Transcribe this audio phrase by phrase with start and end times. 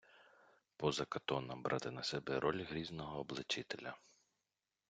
[0.77, 3.95] Поза Катона— брати на себе роль грізного обличителя